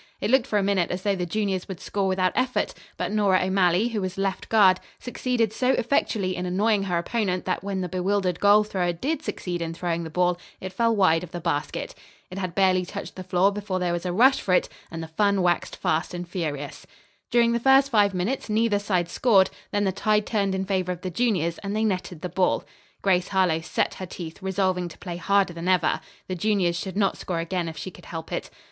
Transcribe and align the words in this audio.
It 0.19 0.31
looked 0.31 0.47
for 0.47 0.57
a 0.57 0.63
minute 0.63 0.89
as 0.89 1.03
though 1.03 1.13
the 1.15 1.27
juniors 1.27 1.67
would 1.67 1.79
score 1.79 2.07
without 2.07 2.31
effort, 2.33 2.73
but 2.97 3.11
Nora 3.11 3.45
O'Malley, 3.45 3.89
who 3.89 4.01
was 4.01 4.17
left 4.17 4.49
guard, 4.49 4.79
succeeded 4.97 5.53
so 5.53 5.73
effectually 5.73 6.35
in 6.35 6.47
annoying 6.47 6.81
her 6.81 6.97
opponent 6.97 7.45
that 7.45 7.63
when 7.63 7.81
the 7.81 7.87
bewildered 7.87 8.39
goal 8.39 8.63
thrower 8.63 8.93
did 8.93 9.21
succeed 9.21 9.61
in 9.61 9.75
throwing 9.75 10.03
the 10.03 10.09
ball, 10.09 10.39
it 10.59 10.73
fell 10.73 10.95
wide 10.95 11.23
of 11.23 11.29
the 11.29 11.39
basket. 11.39 11.93
It 12.31 12.39
had 12.39 12.55
barely 12.55 12.83
touched 12.83 13.15
the 13.15 13.23
floor 13.23 13.51
before 13.51 13.77
there 13.77 13.93
was 13.93 14.03
a 14.03 14.11
rush 14.11 14.41
for 14.41 14.55
it, 14.55 14.67
and 14.89 15.03
the 15.03 15.07
fun 15.07 15.43
waxed 15.43 15.75
fast 15.75 16.15
and 16.15 16.27
furious. 16.27 16.87
During 17.29 17.51
the 17.51 17.59
first 17.59 17.91
five 17.91 18.15
minutes 18.15 18.49
neither 18.49 18.79
side 18.79 19.07
scored; 19.07 19.51
then 19.71 19.83
the 19.83 19.91
tide 19.91 20.25
turned 20.25 20.55
in 20.55 20.65
favor 20.65 20.91
of 20.91 21.01
the 21.01 21.11
juniors 21.11 21.59
and 21.59 21.75
they 21.75 21.83
netted 21.83 22.21
the 22.23 22.27
ball. 22.29 22.63
Grace 23.03 23.27
Harlowe 23.27 23.61
set 23.61 23.93
her 23.93 24.07
teeth, 24.07 24.41
resolving 24.41 24.89
to 24.89 24.97
play 24.97 25.17
harder 25.17 25.53
than 25.53 25.67
ever. 25.67 26.01
The 26.27 26.33
juniors 26.33 26.75
should 26.75 26.97
not 26.97 27.17
score 27.19 27.39
again 27.39 27.69
if 27.69 27.77
she 27.77 27.91
could 27.91 28.05
help 28.05 28.31
it. 28.31 28.49